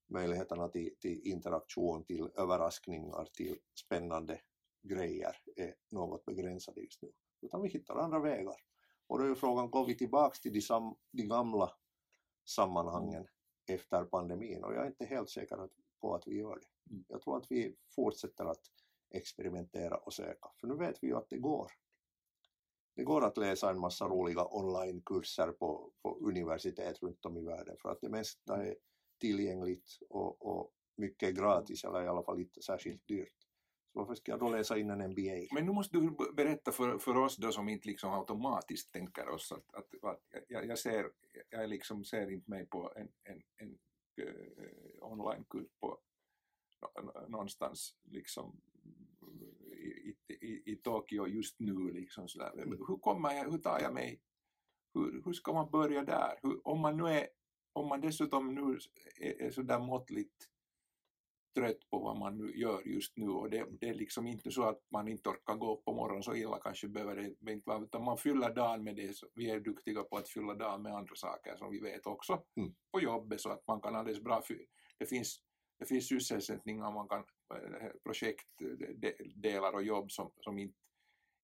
[0.08, 4.40] möjligheterna till, till interaktion, till överraskningar, till spännande
[4.82, 7.12] grejer är något begränsade just nu.
[7.40, 8.56] Utan vi hittar andra vägar.
[9.06, 11.72] Och då är frågan, går vi tillbaks till de, sam, de gamla
[12.44, 13.26] sammanhangen
[13.66, 14.64] efter pandemin?
[14.64, 15.68] Och jag är inte helt säker
[16.00, 16.92] på att vi gör det.
[16.92, 17.04] Mm.
[17.08, 18.60] Jag tror att vi fortsätter att
[19.10, 21.72] experimentera och söka, för nu vet vi ju att det går.
[22.96, 27.76] Det går att läsa en massa roliga onlinekurser på, på universitet runt om i världen
[27.82, 28.76] för att det mesta är
[29.20, 33.39] tillgängligt och, och mycket gratis eller i alla fall inte särskilt dyrt.
[33.92, 35.54] Så varför ska jag då läsa in en MBA?
[35.54, 39.52] Men nu måste du berätta för, för oss då som inte liksom automatiskt tänker oss
[39.52, 41.10] att, att, att jag, jag, ser,
[41.50, 43.78] jag liksom ser inte mig på en, en, en
[44.26, 45.98] uh, onlinekurs på
[47.28, 48.60] någonstans liksom
[49.72, 52.52] i, i, i Tokyo just nu liksom sådär.
[52.52, 52.78] Mm.
[52.88, 54.20] Hur kommer jag, hur tar jag mig,
[54.94, 56.38] hur, hur ska man börja där?
[56.42, 57.28] Hur, om man nu är,
[57.72, 58.78] om man dessutom nu
[59.16, 60.48] är, är sådär måttligt
[61.54, 64.62] trött på vad man nu gör just nu och det, det, är liksom inte så
[64.62, 67.82] att man inte orkar gå upp på morgonen så illa kanske behöver det inte vara
[67.82, 71.14] utan man fyller dagen med det, vi är duktiga på att fylla dagen med andra
[71.14, 72.74] saker som vi vet också mm.
[72.92, 74.42] på jobbet så att man kan alldeles bra,
[74.98, 75.42] det finns,
[75.78, 80.78] det finns sysselsättningar, man kan eh, projektdelar och jobb som, som inte,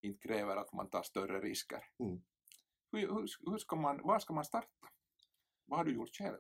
[0.02, 1.82] inte kräver att man tar större risker.
[1.98, 2.20] Mm.
[2.92, 4.68] Hur, hur, hur ska man, var ska man starta?
[5.66, 6.38] Vad har du gjort själv?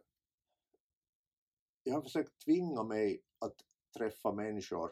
[1.86, 3.54] Jag har försökt tvinga mig att
[3.98, 4.90] träffa människor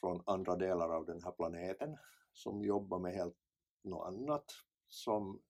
[0.00, 1.96] från andra delar av den här planeten
[2.32, 3.36] som jobbar med helt
[3.84, 4.44] något annat,
[4.88, 5.40] som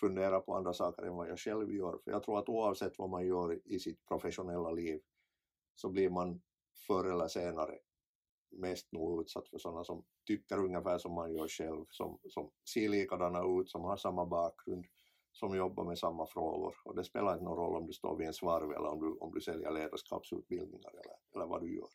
[0.00, 1.98] funderar på andra saker än vad jag själv gör.
[2.04, 5.00] För jag tror att oavsett vad man gör i sitt professionella liv
[5.74, 6.42] så blir man
[6.86, 7.78] förr eller senare
[8.50, 12.88] mest nog utsatt för sådana som tycker ungefär som man gör själv, som, som ser
[12.88, 14.86] likadana ut, som har samma bakgrund,
[15.34, 18.26] som jobbar med samma frågor och det spelar inte någon roll om du står vid
[18.26, 21.88] en svarv eller om du, om du säljer ledarskapsutbildningar eller, eller vad du gör.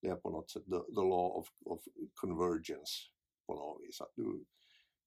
[0.00, 1.80] Det är på något sätt the, the law of, of
[2.14, 2.92] convergence
[3.46, 4.44] på något vis, att du,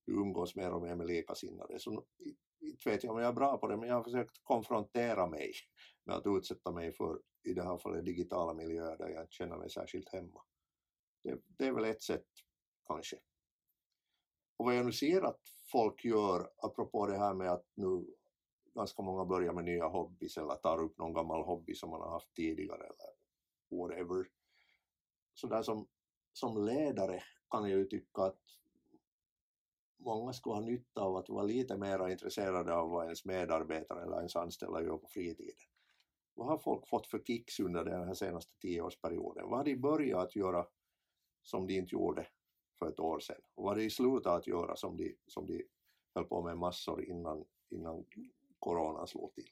[0.05, 1.79] du umgås mer och mer med likasinnade.
[1.79, 2.05] Så
[2.61, 5.53] inte vet jag om jag är bra på det, men jag har försökt konfrontera mig
[6.05, 9.57] med att utsätta mig för, i det här fallet, digitala miljöer där jag inte känner
[9.57, 10.41] mig särskilt hemma.
[11.23, 12.27] Det, det är väl ett sätt,
[12.87, 13.17] kanske.
[14.57, 18.05] Och vad jag nu ser att folk gör, apropå det här med att nu
[18.73, 22.09] ganska många börjar med nya hobbys eller tar upp någon gammal hobby som man har
[22.09, 23.13] haft tidigare eller
[23.69, 24.27] whatever.
[25.33, 25.87] Så där som,
[26.33, 28.41] som ledare kan jag ju tycka att
[29.97, 34.17] många skulle ha nytta av att vara lite mer intresserade av vad ens medarbetare eller
[34.17, 35.55] ens anställda gör på fritiden.
[36.33, 39.49] Vad har folk fått för kicks under den här senaste tioårsperioden?
[39.49, 40.67] Vad har de börjat göra
[41.41, 42.27] som de inte gjorde
[42.79, 43.41] för ett år sedan.
[43.55, 45.63] Och vad de slutade att göra som de, som de
[46.15, 48.05] höll på med massor innan, innan
[48.59, 49.49] coronan slog till.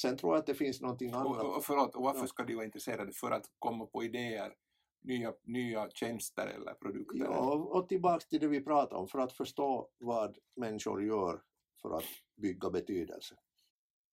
[0.00, 1.42] Sen tror jag att det finns någonting annat.
[1.42, 3.12] Och, och, förlåt, och varför ska de vara intresserade?
[3.12, 4.54] För att komma på idéer,
[5.00, 7.18] nya, nya tjänster eller produkter?
[7.18, 11.42] Ja, och tillbaks till det vi pratade om, för att förstå vad människor gör
[11.82, 12.04] för att
[12.36, 13.36] bygga betydelse.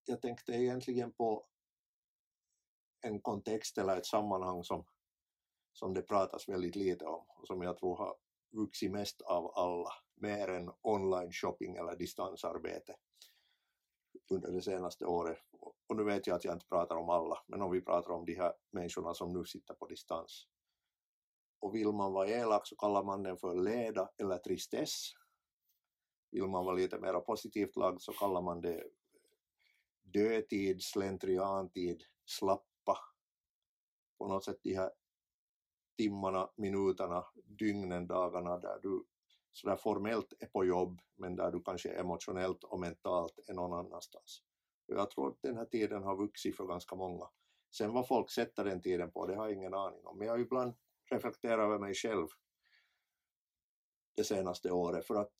[0.04, 1.46] Jag tänkte egentligen på
[3.00, 4.84] en kontext eller ett sammanhang som
[5.78, 8.16] som det pratas väldigt lite om och som jag tror har
[8.50, 12.96] vuxit mest av alla, mer än online shopping eller distansarbete
[14.30, 15.38] under det senaste året.
[15.88, 18.24] Och nu vet jag att jag inte pratar om alla, men om vi pratar om
[18.24, 20.46] de här människorna som nu sitter på distans.
[21.60, 25.10] Och vill man vara elak så kallar man den för leda eller tristess.
[26.30, 28.84] Vill man vara lite mer positivt lagd så kallar man det
[30.02, 32.98] dödtid, slentriantid, slappa,
[34.18, 34.90] på något sätt de här
[35.98, 39.04] timmarna, minuterna, dygnen, dagarna där du
[39.52, 44.42] sådär formellt är på jobb men där du kanske emotionellt och mentalt är någon annanstans.
[44.88, 47.28] Och jag tror att den här tiden har vuxit för ganska många.
[47.70, 50.18] Sen vad folk sätter den tiden på, det har jag ingen aning om.
[50.18, 50.74] Men jag har ibland
[51.10, 52.26] reflekterat över mig själv
[54.16, 55.32] det senaste året för att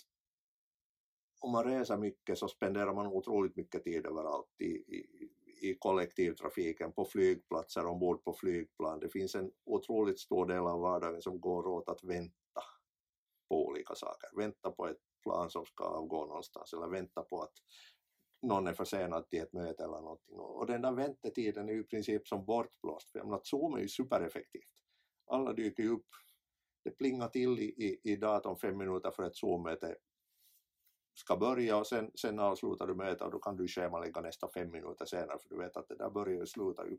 [1.40, 5.30] om man reser mycket så spenderar man otroligt mycket tid överallt i, i,
[5.61, 9.00] i kollektivtrafiken, på flygplatser, ombord på flygplan.
[9.00, 12.62] Det finns en otroligt stor del av vardagen som går åt att vänta
[13.48, 14.30] på olika saker.
[14.36, 17.52] Vänta på ett plan som ska avgå någonstans eller vänta på att
[18.42, 20.38] någon är försenad till ett möte eller någonting.
[20.38, 23.80] Och den där väntetiden är ju i princip som bortblåst, för jag menar, Zoom är
[23.80, 24.70] ju supereffektivt.
[25.26, 26.06] Alla dyker ju upp,
[26.84, 29.96] det plingar till i, i, i datorn fem minuter för ett Zoom-möte
[31.19, 34.71] ska börja och sen, sen avslutar du mötet och då kan du schemalägga nästa fem
[34.71, 36.99] minuter senare för du vet att det där börjar och slutar ju.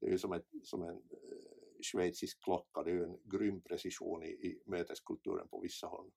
[0.00, 3.60] Det är ju som, ett, som en eh, schweizisk klocka, det är ju en grym
[3.60, 6.10] precision i, i möteskulturen på vissa håll.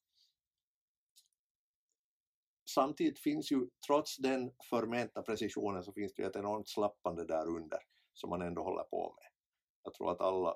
[2.69, 7.47] Samtidigt finns ju, trots den förmenta precisionen, så finns det ju ett enormt slappande där
[7.47, 7.79] under
[8.13, 9.29] som man ändå håller på med.
[9.83, 10.55] Jag tror att alla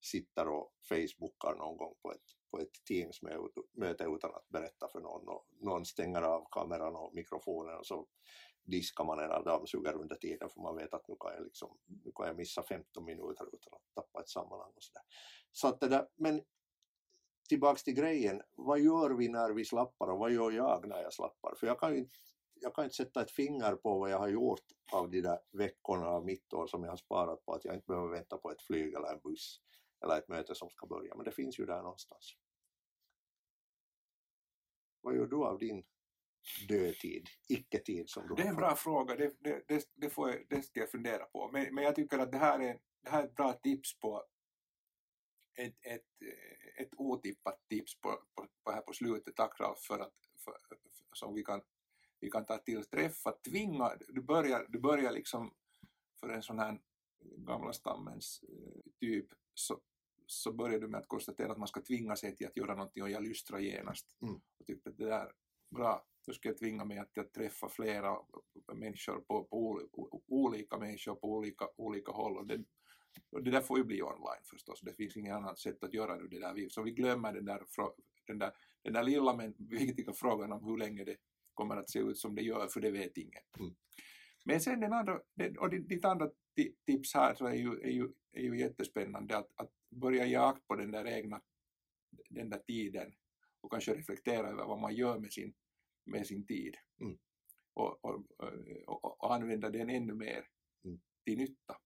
[0.00, 5.28] sitter och facebookar någon gång på ett, på ett Teams-möte utan att berätta för någon
[5.28, 8.06] och någon stänger av kameran och mikrofonen och så
[8.64, 12.12] diskar man eller dammsuger under tiden för man vet att nu kan jag, liksom, nu
[12.14, 15.02] kan jag missa 15 minuter utan att tappa ett sammanhang och sådär.
[15.52, 16.42] Så att det där, men
[17.48, 21.12] tillbaks till grejen, vad gör vi när vi slappar och vad gör jag när jag
[21.12, 21.54] slappar?
[21.54, 22.16] För jag kan ju inte,
[22.54, 26.06] jag kan inte sätta ett finger på vad jag har gjort av de där veckorna
[26.06, 28.62] av mitt år som jag har sparat på att jag inte behöver vänta på ett
[28.62, 29.60] flyg eller en buss
[30.02, 32.36] eller ett möte som ska börja, men det finns ju där någonstans.
[35.00, 35.84] Vad gör du av din
[36.68, 40.46] dödtid, icke-tid som du Det är en bra fråga, det, det, det, det, får jag,
[40.48, 41.50] det ska jag fundera på.
[41.52, 44.24] Men, men jag tycker att det här är, det här är ett bra tips på
[45.58, 46.06] ett, ett,
[46.76, 49.36] ett otippat tips på, på, på här på slutet.
[49.36, 50.78] Tack Ralf för att för, för,
[51.12, 51.60] som vi kan,
[52.20, 55.54] vi kan ta till träffa, tvinga, du börjar, du börjar liksom
[56.20, 56.80] för en sån här
[57.20, 58.44] gamla stammens
[59.00, 59.80] typ så,
[60.26, 63.02] så börjar du med att konstatera att man ska tvinga sig till att göra någonting
[63.02, 64.16] och jag lystrar genast.
[64.22, 64.34] Mm.
[64.34, 65.32] Och tyckte att det där,
[65.70, 68.16] bra, då ska jag tvinga mig att, att träffa flera
[68.72, 72.36] människor på, på olika människor på olika, olika håll.
[72.36, 72.64] Och det,
[73.30, 76.16] och det där får ju bli online förstås, det finns inget annat sätt att göra
[76.16, 76.68] nu det där.
[76.68, 77.62] Så vi glömmer den där,
[78.26, 81.16] den där, den där lilla men viktiga frågan om hur länge det
[81.54, 83.42] kommer att se ut som det gör, för det vet ingen.
[83.58, 83.74] Mm.
[84.44, 85.20] Men sen den andra,
[85.58, 86.30] och ditt andra
[86.86, 90.66] tips här så är ju, är ju, är ju jättespännande att, att börja ge akt
[90.66, 91.40] på den där egna
[92.30, 93.12] den där tiden
[93.60, 95.54] och kanske reflektera över vad man gör med sin,
[96.04, 96.76] med sin tid.
[97.00, 97.18] Mm.
[97.74, 98.24] Och, och,
[98.86, 100.46] och, och, använda den ännu mer
[100.84, 101.00] mm.
[101.24, 101.76] till nytta.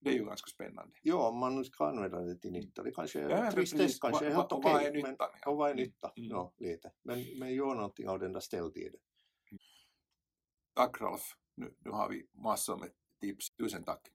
[0.00, 0.96] Det är ju ganska spännande.
[1.02, 2.82] Ja, om man nu ska använda det till nytta.
[2.82, 4.72] Det kanske är ja, tristess, kanske är helt okej.
[4.72, 5.16] Vad är nyttan?
[5.18, 6.12] Men, och vad är nytta?
[6.16, 6.30] Mm.
[6.30, 6.92] Ja, lite.
[7.02, 9.00] Men, men gör någonting av den där ställtiden.
[10.74, 11.22] Tack Ralf.
[11.54, 12.90] Nu, nu har vi massor med
[13.24, 13.50] tips.
[13.58, 14.10] Tusen tack.